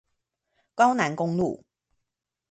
[0.73, 1.63] 高楠公路